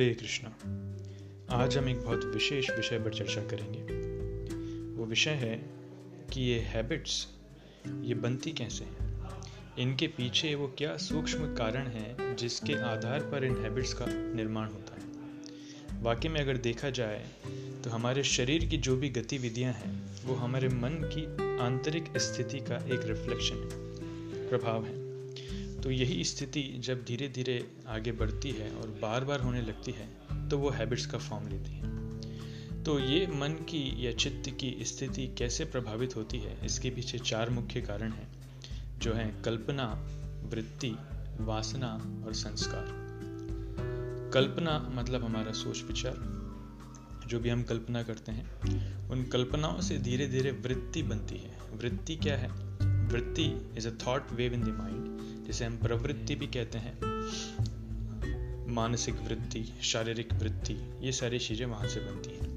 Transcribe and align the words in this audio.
हरे 0.00 0.14
कृष्णा। 0.14 0.50
आज 1.50 1.76
हम 1.78 1.88
एक 1.88 2.00
बहुत 2.00 2.24
विशेष 2.24 2.70
विषय 2.70 2.98
पर 2.98 3.14
चर्चा 3.14 3.40
करेंगे। 3.42 3.80
वो 4.96 5.06
विषय 5.06 5.30
है 5.30 5.56
कि 6.32 6.40
ये 6.40 6.58
हैबिट्स 6.58 7.28
ये 8.02 8.14
बनती 8.14 8.52
कैसे 8.52 8.84
हैं? 8.84 9.24
इनके 9.78 10.06
पीछे 10.06 10.54
वो 10.54 10.74
क्या 10.78 10.96
सूक्ष्म 10.96 11.54
कारण 11.54 11.86
हैं 11.86 12.36
जिसके 12.36 12.74
आधार 12.74 13.20
पर 13.20 13.44
इन 13.44 13.56
हैबिट्स 13.56 13.94
का 13.94 14.06
निर्माण 14.08 14.68
होता 14.68 14.94
है? 14.94 15.08
वाकई 16.02 16.28
में 16.28 16.40
अगर 16.40 16.56
देखा 16.56 16.90
जाए 16.90 17.26
तो 17.84 17.90
हमारे 17.90 18.24
शरीर 18.24 18.64
की 18.64 18.76
जो 18.76 18.96
भी 18.96 19.08
गतिविधियाँ 19.08 19.72
हैं, 19.72 20.02
वो 20.24 20.34
हमारे 20.34 20.68
मन 20.68 21.10
की 21.16 21.26
आंतरिक 21.58 22.04
स्थिति 22.16 22.58
का 22.58 22.76
एक 22.76 23.00
रिफ्लेक्शन 23.04 23.56
है 23.56 24.48
प्रभाव 24.48 24.86
है। 24.86 24.99
तो 25.82 25.90
यही 25.90 26.24
स्थिति 26.24 26.62
जब 26.78 27.04
धीरे 27.04 27.28
धीरे 27.28 27.72
आगे 27.88 28.12
बढ़ती 28.12 28.50
है 28.50 28.70
और 28.72 28.98
बार 29.02 29.24
बार 29.24 29.40
होने 29.40 29.62
लगती 29.62 29.92
है 29.92 30.48
तो 30.48 30.58
वो 30.58 30.70
हैबिट्स 30.70 31.06
का 31.06 31.18
फॉर्म 31.18 31.48
लेती 31.48 31.72
है। 31.72 32.82
तो 32.84 32.98
ये 32.98 33.26
मन 33.26 33.48
की 33.48 34.06
या 34.06 34.12
चित्त 34.12 34.50
की 34.50 34.76
स्थिति 34.82 35.26
कैसे 35.38 35.64
प्रभावित 35.64 36.16
होती 36.16 36.38
है, 36.38 36.66
इसके 36.66 36.90
पीछे 36.90 37.18
चार 37.18 37.50
मुख्य 37.50 37.80
कारण 37.80 38.12
हैं, 38.12 38.28
जो 38.98 39.12
हैं 39.14 39.42
कल्पना, 39.42 39.86
वृत्ति, 40.50 40.96
वासना 41.40 41.92
और 42.26 42.34
संस्कार। 42.34 42.86
कल्पना 44.34 44.78
मतलब 44.94 45.24
हमारा 45.24 45.52
सोच 45.52 45.82
विचार, 45.82 46.16
जो 47.26 47.40
भी 47.40 47.48
हम 47.48 47.62
कल्पना 47.62 48.02
करते 48.02 48.32
हैं, 48.32 49.08
उन 49.08 49.24
कल्पनाओं 49.24 49.80
से 49.80 49.98
धीरे 49.98 50.26
धीरे 50.26 50.50
वृत्ति 50.50 51.02
बनती 51.02 51.36
है। 51.36 51.58
वृत्ति 51.74 52.16
क्या 52.16 52.36
है? 52.36 52.69
वृत्ति 53.12 53.74
is 53.78 53.88
a 53.88 53.90
thought 54.06 54.32
wave 54.32 54.52
in 54.52 54.62
the 54.62 54.68
mind 54.68 55.20
जिसे 55.46 55.64
हम 55.64 55.76
प्रवृत्ति 55.76 56.34
भी 56.34 56.46
कहते 56.46 56.78
हैं। 56.78 57.00
मानसिक 58.72 59.14
वृत्ति, 59.14 59.72
शारीरिक 59.82 60.32
वृत्ति, 60.32 60.90
ये 61.00 61.12
सारी 61.12 61.38
चीज़ें 61.38 61.66
वहाँ 61.66 61.88
से 61.88 62.00
बनती 62.00 62.30
हैं। 62.30 62.50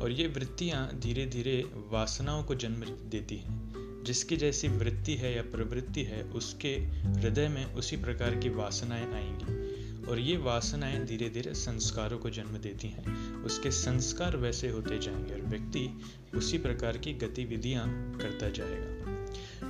और 0.00 0.10
ये 0.10 0.28
वृत्तियाँ 0.28 1.00
धीरे 1.00 1.26
धीरे 1.26 1.70
वासनाओं 1.90 2.44
को 2.44 2.54
जन्म 2.54 2.80
देती 3.10 3.36
हैं। 3.36 3.74
जिसकी 4.06 4.36
जैसी 4.36 4.68
वृत्ति 4.68 5.14
है 5.14 5.36
या 5.36 5.42
प्रवृत्ति 5.42 6.02
है, 6.02 6.22
उसके 6.22 6.76
हृदय 7.02 7.48
में 7.48 7.74
उसी 7.74 7.96
प्रकार 7.96 8.34
की 8.34 8.48
वासनाएँ 8.48 9.12
आएँगी। 9.12 9.64
और 10.06 10.18
ये 10.18 10.36
वासनाएँ 10.36 11.04
धीरे 11.04 11.30
धीरे 11.30 11.54
संस्कारों 11.54 12.18
को 12.18 12.30
जन्म 12.30 12.58
देती 12.58 12.88
हैं। 12.88 13.34
उसके 13.34 13.70
संस्कार 13.70 14.36
वैसे 14.36 14.68
होते 14.68 14.98
जाएँगे 14.98 15.34
और 15.34 15.40
व्यक्ति 15.40 16.00
उसी 16.34 16.58
प्रकार 16.58 16.98
की 16.98 17.12
गतिविधियाँ 17.12 18.18
करता 18.22 18.48
जाएगा। 18.48 19.13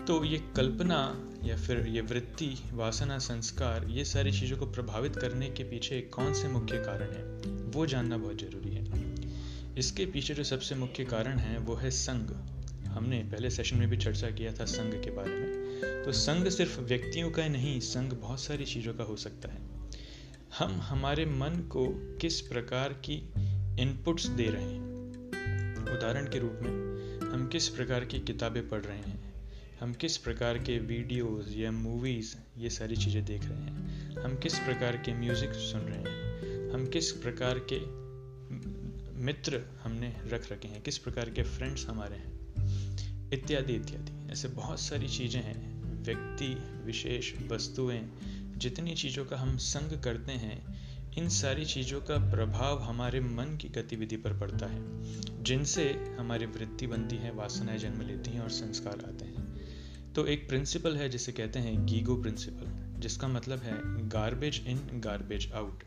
तो 0.06 0.24
ये 0.24 0.38
कल्पना 0.56 1.30
या 1.44 1.56
फिर 1.56 1.86
ये 1.86 2.00
वृत्ति, 2.00 2.58
वासना, 2.72 3.18
संस्कार, 3.18 3.86
ये 3.88 4.04
सारी 4.04 4.32
चीज़ों 4.32 4.56
को 4.56 4.66
प्रभावित 4.66 5.16
करने 5.16 5.50
के 5.50 5.64
पीछे 5.64 6.00
कौन 6.00 6.34
से 6.34 6.48
मुख्य 6.48 6.78
कारण 6.78 7.10
है? 7.10 7.24
वो 7.70 7.86
जानना 7.86 8.16
बहुत 8.16 8.38
ज़रूरी 8.40 8.74
है। 8.74 9.14
इसके 9.78 10.06
पीछे 10.06 10.34
जो 10.34 10.44
सबसे 10.44 10.74
मुख्य 10.74 11.04
कारण 11.04 11.36
है, 11.36 11.58
वो 11.58 11.74
है 11.74 11.90
संग। 11.90 12.30
हमने 12.86 13.18
पहले 13.18 13.50
सेशन 13.50 13.76
में 13.76 13.88
भी 13.88 13.96
चर्चा 13.96 14.30
किया 14.30 14.52
था 14.52 14.64
संघ 14.64 15.04
के 15.04 15.10
बारे 15.10 15.30
में। 15.30 15.54
तो 16.04 16.12
संघ 16.12 16.48
सिर्फ़ 16.48 16.80
व्यक्तियों 16.80 17.30
का 17.30 17.42
ही 17.42 17.48
नहीं 17.48 17.80
संघ 17.80 18.12
बहुत 18.12 18.40
सारी 18.40 18.64
चीज़ों 18.64 18.94
का 18.94 19.04
हो 19.04 19.16
सकता 19.16 19.48
है। 19.48 19.60
हम 20.58 20.80
हमारे 20.80 21.26
मन 21.26 21.68
को 21.72 22.16
किस 22.20 22.40
प्रकार 22.40 22.92
की 22.92 23.32
इनपुट्स 23.82 24.26
दे 24.26 24.46
रहे 24.46 24.62
हैं? 24.62 24.80
उदाहरण 25.96 26.24
के 26.24 26.38
रूप 26.38 26.58
में, 26.62 26.70
हम 27.32 27.48
किस 27.48 27.68
प्रकार 27.68 28.04
की 28.04 28.20
किताबें 28.20 28.68
पढ़ 28.68 28.80
रहे 28.80 28.98
हैं? 28.98 29.33
हम 29.80 29.92
किस 29.92 30.16
प्रकार 30.16 30.58
के 30.58 30.78
वीडियोस 30.78 31.54
या 31.56 31.70
मूवीज़ 31.70 32.36
ये 32.58 32.70
सारी 32.70 32.96
चीज़ें 32.96 33.24
देख 33.24 33.44
रहे 33.44 33.58
हैं? 33.58 34.10
हम 34.16 34.36
किस 34.36 34.58
प्रकार 34.58 34.96
के 34.96 35.14
म्यूज़िक 35.14 35.52
सुन 35.52 35.80
रहे 35.80 35.98
हैं? 35.98 36.70
हम 36.70 36.86
किस 36.86 37.12
प्रकार 37.12 37.58
के 37.72 37.78
मित्र 39.24 39.62
हमने 39.82 40.16
रख 40.26 40.52
रखे 40.52 40.68
हैं? 40.68 40.82
किस 40.82 40.98
प्रकार 40.98 41.30
के 41.30 41.42
फ्रेंड्स 41.42 41.86
हमारे 41.86 42.16
हैं? 42.16 42.32
इत्यादि 43.32 43.72
इत्यादि। 43.72 44.32
ऐसे 44.32 44.48
बहुत 44.48 44.80
सारी 44.80 45.08
चीज़ें 45.08 45.42
हैं, 45.42 45.82
व्यक्ति, 46.02 46.54
विशेष 46.84 47.32
वस्तुएँ, 47.52 48.10
जितनी 48.56 48.94
चीज़ों 48.94 49.24
का 49.24 49.36
हम 49.36 49.56
संग 49.56 50.02
करते 50.02 50.32
हैं, 50.32 50.84
इन 51.18 51.28
सारी 51.28 51.64
चीज़ों 51.64 52.00
का 52.00 52.30
प्रभाव 52.30 52.82
हमारे 52.82 53.20
मन 53.20 53.56
की 53.56 53.68
गतिविधि 53.68 54.16
पर 54.16 54.38
पड़ता 54.38 54.66
है, 54.66 54.82
जिनसे 55.42 56.16
हमारी 56.18 56.46
वृत्ति 56.46 56.86
बनती 56.86 57.16
है, 57.16 57.32
वासनाएँ 57.32 57.78
जन्म 57.78 58.02
लेती 58.02 58.30
हैं 58.30 58.40
और 58.40 58.50
संस्कार 58.50 58.92
आते 58.92 59.24
हैं। 59.24 59.43
तो 60.14 60.26
एक 60.26 60.48
प्रिंसिपल 60.48 60.96
है 60.96 61.08
जिसे 61.08 61.32
कहते 61.32 61.58
हैं 61.58 61.86
गीगो 61.86 62.14
प्रिंसिपल 62.16 63.00
जिसका 63.00 63.28
मतलब 63.28 63.58
है 63.58 64.08
गार्बेज 64.08 64.62
इन 64.66 64.80
गार्बेज 64.94 65.52
आउट 65.52 65.82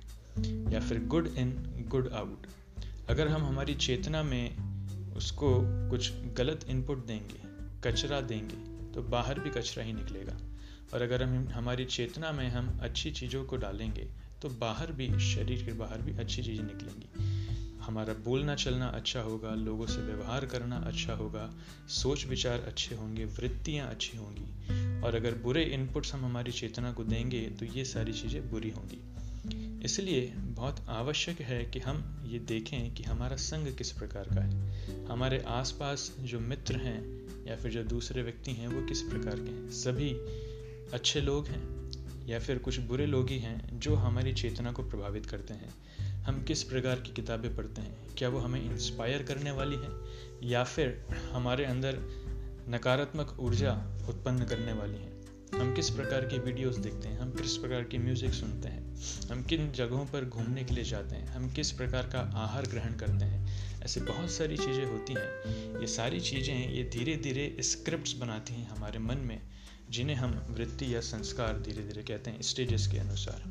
या 0.73 0.79
फिर 0.79 1.03
गुड 1.05 1.27
इन 1.38 1.85
गुड 1.89 2.11
आउट 2.13 2.47
अगर 3.09 3.27
हम 3.27 3.45
हमारी 3.45 3.75
चेतना 3.75 4.23
में 4.23 4.57
उसको 5.13 5.49
कुछ 5.89 6.11
गलत 6.38 6.65
इनपुट 6.69 7.05
देंगे, 7.05 7.39
कचरा 7.83 8.21
देंगे 8.21 8.91
तो 8.93 9.01
बाहर 9.01 9.39
भी 9.39 9.49
कचरा 9.49 9.83
ही 9.83 9.93
निकलेगा। 9.93 10.38
और 10.94 11.01
अगर 11.01 11.23
हम, 11.23 11.47
हमारी 11.47 11.85
चेतना 11.85 12.31
में 12.31 12.49
हम 12.49 12.79
अच्छी 12.81 13.11
चीज़ों 13.11 13.45
को 13.45 13.57
डालेंगे 13.57 14.07
तो 14.41 14.49
बाहर 14.49 14.91
भी, 14.91 15.07
शरीर 15.19 15.63
के 15.63 15.73
बाहर 15.73 16.01
भी 16.01 16.17
अच्छी 16.17 16.44
चीज़ें 16.44 16.65
निकलेंगी। 16.65 17.36
हमारा 17.87 18.13
बोलना 18.13 18.55
चलना 18.55 18.87
अच्छा 18.87 19.21
होगा, 19.21 19.53
लोगों 19.55 19.85
से 19.85 20.01
व्यवहार 20.01 20.45
करना 20.45 20.77
अच्छा 20.77 21.13
होगा, 21.13 21.53
सोच 21.87 22.25
विचार 22.25 22.59
अच्छे 22.59 22.95
होंगे, 22.95 23.25
वृत्तियाँ 23.25 23.89
अच्छी 23.89 24.17
होंगी। 24.17 25.01
और 25.01 25.15
अगर 25.15 25.33
बुरे 25.33 25.63
इनपुट्स 25.63 26.13
हम 26.13 26.25
हमारी 26.25 26.51
चेतना 26.51 26.91
को 26.91 27.03
देंगे 27.03 27.41
तो 27.49 27.65
ये 27.65 27.85
सारी 27.85 28.13
चीज़ें 28.13 28.49
बुरी 28.51 28.69
होंगी। 28.69 28.99
इसलिए 29.85 30.33
बहुत 30.37 30.85
आवश्यक 30.89 31.41
है 31.41 31.63
कि 31.65 31.79
हम 31.79 32.23
ये 32.25 32.39
देखें 32.39 32.93
कि 32.93 33.03
हमारा 33.03 33.35
संग 33.35 33.75
किस 33.75 33.91
प्रकार 33.91 34.23
का 34.23 34.41
है। 34.41 35.05
हमारे 35.05 35.43
आसपास 35.47 36.15
जो 36.19 36.39
मित्र 36.39 36.75
हैं 36.75 36.99
या 37.47 37.55
फिर 37.55 37.71
जो 37.71 37.83
दूसरे 37.83 38.23
व्यक्ति 38.23 38.51
हैं, 38.51 38.67
वो 38.67 38.85
किस 38.85 39.01
प्रकार 39.01 39.35
के 39.35 39.51
हैं। 39.51 39.69
सभी 39.71 40.09
अच्छे 40.93 41.21
लोग 41.21 41.47
हैं 41.47 41.63
या 42.27 42.39
फिर 42.39 42.57
कुछ 42.57 42.79
बुरे 42.79 43.05
लोग 43.05 43.29
ही 43.29 43.39
हैं 43.39 43.79
जो 43.79 43.95
हमारी 43.95 44.33
चेतना 44.33 44.71
को 44.71 44.83
प्रभावित 44.83 45.25
करते 45.25 45.53
हैं। 45.53 45.69
हम 46.27 46.43
किस 46.43 46.63
प्रकार 46.63 46.95
की 46.95 47.13
किताबें 47.13 47.55
पढ़ते 47.55 47.81
हैं? 47.81 47.97
क्या 48.17 48.29
वो 48.29 48.39
हमें 48.39 48.71
इंस्पायर 48.71 49.23
करने 49.23 49.51
वाली 49.51 49.75
हैं? 49.75 50.05
या 50.43 50.63
फिर 50.63 51.05
हमारे 51.31 51.65
अंदर 51.65 51.97
नकारात्मक 52.69 53.38
ऊर्जा 53.39 53.73
उत्पन्न 54.09 54.45
करने 54.45 54.73
वाली 54.73 54.97
हैं? 54.97 55.17
हम 55.59 55.75
किस 55.75 55.89
प्रकार 55.89 56.21
के 56.21 56.39
वीडियोस 56.39 56.77
देखते 56.77 57.07
हैं? 57.07 57.19
हम 57.19 57.31
किस 57.31 57.57
प्रकार 57.57 57.83
की 57.83 57.97
म्यूज़िक 57.97 58.33
सुनते 58.33 58.67
हैं? 58.67 58.95
हम 59.31 59.43
किन 59.43 59.71
जगहों 59.71 60.05
पर 60.05 60.25
घूमने 60.25 60.63
के 60.63 60.73
लिए 60.73 60.83
जाते 60.83 61.15
हैं? 61.15 61.27
हम 61.27 61.51
किस 61.51 61.71
प्रकार 61.71 62.03
का 62.03 62.19
आहार 62.19 62.65
ग्रहण 62.65 62.94
करते 62.95 63.25
हैं? 63.25 63.67
ऐसे 63.83 64.01
बहुत 64.01 64.31
सारी 64.31 64.57
चीज़ें 64.57 64.85
होती 64.85 65.13
हैं। 65.13 65.55
ये 65.81 65.88
सारी 65.88 66.19
चीज़ें 66.19 66.71
ये 66.71 66.83
धीरे 66.83 67.15
धीरे 67.15 67.57
स्क्रिप्ट्स 67.59 68.13
बनाती 68.13 68.53
हैं 68.53 68.69
हमारे 68.69 68.99
मन 68.99 69.17
में, 69.17 69.41
जिन्हें 69.89 70.15
हम 70.15 70.47
वृत्ति 70.49 70.95
या 70.95 71.01
संस्कार 71.01 71.59
धीरे 71.59 71.83
धीरे 71.83 72.03
कहते 72.03 72.31
हैं 72.31 72.41
स्टेजेस 72.41 72.88
के 72.88 72.97
अनुसार। 72.97 73.44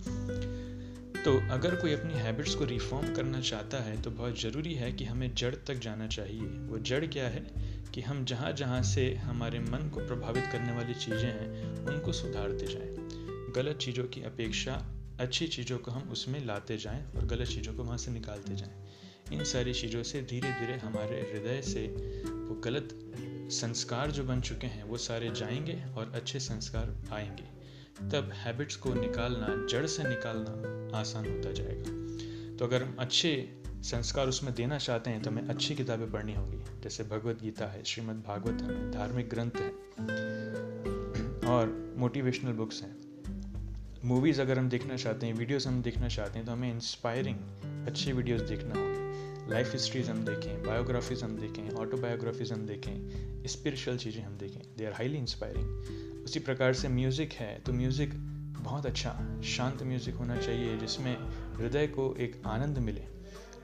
तो 1.24 1.48
अगर 1.50 1.74
कोई 1.74 1.92
अपनी 1.92 2.14
हैबिट्स 2.14 2.54
को 2.54 2.64
रिफॉर्म 2.64 3.14
करना 3.14 3.40
चाहता 3.40 3.78
है 3.78 4.02
तो 4.02 4.10
बहुत 4.10 4.40
ज़रूरी 4.40 4.74
है 4.74 4.92
कि 4.92 5.04
हमें 5.04 5.34
जड़ 5.34 5.54
तक 5.54 5.74
जाना 5.74 6.06
चाहिए। 6.06 6.40
वो 6.40 6.78
जड़ 6.78 7.06
क्या 7.06 7.28
है? 7.28 7.46
कि 7.94 8.00
हम 8.00 8.24
जहाँ 8.24 8.52
जहाँ 8.52 8.82
से 8.82 9.14
हमारे 9.14 9.60
मन 9.60 9.90
को 9.94 10.06
प्रभावित 10.06 10.44
करने 10.52 10.72
वाली 10.72 10.94
चीज़ें 10.94 11.28
हैं, 11.28 11.76
उनको 11.86 12.12
सुधारते 12.12 12.66
जाएँ। 12.66 12.96
गलत 13.52 13.76
चीज़ों 13.76 14.04
की 14.04 14.22
अपेक्षा 14.22 14.86
अच्छी 15.20 15.46
चीज़ों 15.46 15.78
को 15.78 15.90
हम 15.90 16.08
उसमें 16.10 16.46
लाते 16.46 16.76
जाएँ 16.76 17.04
और 17.16 17.26
गलत 17.26 17.48
चीज़ों 17.48 17.74
को 17.74 17.84
वहाँ 17.84 17.98
से 17.98 18.10
निकालते 18.10 18.56
जाएँ। 18.56 18.86
इन 19.32 19.44
सारी 19.44 19.74
चीज़ों 19.74 20.02
से 20.02 20.22
धीरे 20.22 20.52
धीरे 20.52 20.78
हमारे 20.78 21.32
हृदय 21.32 21.62
से 21.62 21.86
वो 22.26 22.60
गलत 22.60 23.12
संस्कार 23.50 24.10
जो 24.10 24.24
बन 24.24 24.40
चुके 24.40 24.66
हैं, 24.66 24.84
वो 24.84 24.96
सारे 24.96 25.30
जाएँगे 25.30 25.82
और 25.96 26.12
अच्छे 26.14 26.40
संस्कार 26.40 26.96
आएँगे। 27.12 27.55
तब 28.00 28.30
हैबिट्स 28.34 28.76
को 28.76 28.94
निकालना, 28.94 29.66
जड़ 29.70 29.86
से 29.86 30.02
निकालना 30.04 30.98
आसान 30.98 31.26
होता 31.26 31.52
जाएगा। 31.52 32.56
तो 32.56 32.64
अगर 32.64 32.82
हम 32.82 32.96
अच्छे 32.98 33.62
संस्कार 33.82 34.28
उसमें 34.28 34.54
देना 34.54 34.78
चाहते 34.78 35.10
हैं 35.10 35.22
तो 35.22 35.30
हमें 35.30 35.42
अच्छी 35.42 35.74
किताबें 35.74 36.10
पढ़नी 36.10 36.34
होंगी। 36.34 36.58
जैसे 36.82 37.04
भगवत 37.04 37.42
गीता 37.42 37.66
है, 37.66 37.84
श्रीमद् 37.84 38.22
भागवत 38.22 38.62
है, 38.62 38.90
धार्मिक 38.90 39.28
ग्रंथ 39.28 39.50
है, 39.56 39.70
और 41.50 41.94
मोटिवेशनल 41.96 42.52
बुक्स 42.52 42.82
हैं। 42.82 42.96
मूवीज़ 44.04 44.40
अगर 44.40 44.58
हम 44.58 44.68
देखना 44.68 44.96
चाहते 44.96 45.26
हैं 45.26 45.34
वीडियोस 45.34 45.66
हम 45.66 45.82
देखना 45.82 46.08
चाहते 46.08 46.38
हैं 46.38 46.46
तो 46.46 46.52
हमें 46.52 46.72
इंस्पायरिंग 46.74 47.38
अच्छी 47.86 48.12
वीडियोस 48.12 48.40
देखना 48.40 48.80
होंगे। 48.80 49.05
लाइफ 49.50 49.72
हिस्ट्रीज 49.72 50.08
हम 50.10 50.24
देखें 50.24 50.62
बायोग्राफीज 50.62 51.22
हम 51.22 51.36
देखें 51.38 51.70
ऑटोबायोग्राफीज 51.70 52.52
हम 52.52 52.66
देखें 52.66 53.46
स्पिरिचुअल 53.46 53.96
चीज़ें 53.96 54.22
हम 54.22 54.36
देखें 54.38 54.60
दे 54.76 54.86
आर 54.86 54.92
हाईली 54.92 55.18
इंस्पायरिंग 55.18 56.24
उसी 56.24 56.40
प्रकार 56.40 56.72
से 56.74 56.88
म्यूज़िक 56.88 57.32
है 57.32 57.58
तो 57.60 57.72
म्यूज़िक 57.72 58.14
बहुत 58.58 58.86
अच्छा 58.86 59.40
शांत 59.44 59.82
म्यूज़िक 59.82 60.14
होना 60.14 60.36
चाहिए 60.36 60.76
जिसमें 60.78 61.16
हृदय 61.58 61.86
को 61.86 62.14
एक 62.20 62.42
आनंद 62.46 62.78
मिले। 62.78 63.02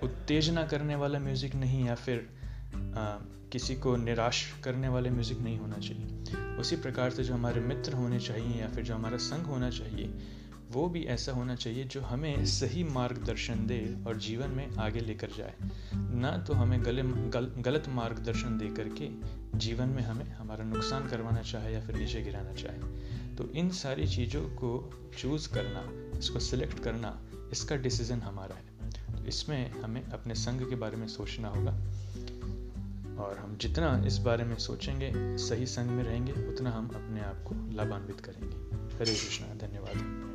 उत्तेजना 0.03 0.65
करने 0.67 0.95
वाला 0.95 1.19
म्यूज़िक 1.19 1.55
नहीं 1.55 1.85
या 1.87 1.95
फिर 1.95 2.29
आ, 2.75 3.19
किसी 3.53 3.77
को 3.77 3.97
निराश 3.97 4.45
करने 4.65 4.89
वाले 4.89 5.11
म्यूज़िक 5.11 5.39
नहीं 5.39 5.59
होना 5.59 5.79
चाहिए। 5.79 6.57
उसी 6.57 6.77
प्रकार 6.77 7.11
से 7.11 7.25
जो 7.25 7.35
हमारे 7.35 7.61
मित्र 7.61 7.93
होने 7.93 8.21
चाहिए 8.21 8.61
या 8.61 8.69
फिर 8.69 8.85
जो 8.85 8.95
हमारा 8.95 9.17
संग 9.17 9.47
होना 9.47 9.71
चाहिए 9.71 10.07
वो 10.73 10.89
भी 10.89 11.03
ऐसा 11.05 11.33
होना 11.33 11.55
चाहिए 11.55 11.85
जो 11.85 12.01
हमें 12.01 12.47
सही 12.47 12.85
मार्गदर्शन 12.85 13.67
दे 13.67 13.97
और 14.07 14.17
जीवन 14.17 14.51
में 14.51 14.77
आगे 14.77 15.01
लेकर 15.01 15.29
जाए। 15.39 15.55
ना 15.95 16.39
तो 16.39 16.55
हमें 16.55 16.85
गले 16.85 17.03
गल, 17.03 17.53
गलत 17.59 17.85
मार्गदर्शन 17.89 18.59
दे 18.59 18.69
करके 18.69 19.09
जीवन 19.59 19.89
में 19.89 20.03
हमें 20.03 20.33
हमारा 20.33 20.65
नुकसान 20.65 21.09
करवाना 21.09 21.43
चाहे 21.43 21.75
या 21.75 21.81
फिर 21.81 21.97
नीचे 21.97 22.23
गिराना 22.23 22.53
चाहे। 22.53 22.79
तो 23.37 23.51
इन 23.51 23.71
सारी 23.71 24.09
चीज़ों 24.09 24.43
को 24.43 24.91
चूज़ 25.19 25.49
करना 25.55 26.19
इसको 26.19 26.39
सिलेक्ट 26.39 26.79
करना 26.79 27.23
इसका 27.53 27.77
डिसीज़न 27.77 28.21
हमारा 28.21 28.55
है। 28.55 28.91
तो 28.91 29.25
इसमें 29.25 29.71
हमें 29.71 30.05
अपने 30.05 30.35
संघ 30.35 30.69
के 30.69 30.77
बारे 30.77 30.97
में 30.97 31.09
सोचना 31.09 31.49
होगा 31.49 31.73
और 33.25 33.39
हम 33.39 33.57
जितना 33.57 34.05
इस 34.07 34.19
बारे 34.19 34.45
में 34.45 34.57
सोचेंगे 34.57 35.13
सही 35.39 35.67
संग 35.67 35.91
में 35.91 36.05
रहेंगे 36.05 36.33
उतना 36.33 36.71
हम 36.71 36.89
अपने 36.89 37.21
आप 37.21 37.45
को 37.47 37.75
लाभान्वित 37.75 38.21
करेंगे। 38.21 38.57
हरे 38.97 39.13
कृष्णा 39.13 39.67
धन्यवाद। 39.67 40.32